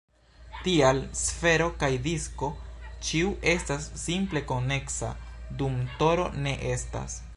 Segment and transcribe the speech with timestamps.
[0.67, 2.49] Tial, sfero kaj disko,
[3.09, 5.11] ĉiu estas simple koneksa,
[5.61, 7.21] dum toro ne estas.